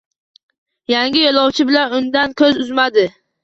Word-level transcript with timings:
Yangi 0.93 1.21
yo’lovchi 1.25 1.67
bilan 1.69 1.95
undan 2.01 2.37
ko’z 2.43 2.61
uzmasdi 2.67 3.09